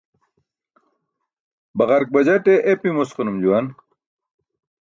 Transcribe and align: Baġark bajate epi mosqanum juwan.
Baġark 1.77 2.07
bajate 2.15 2.53
epi 2.73 2.89
mosqanum 2.95 3.37
juwan. 3.43 3.65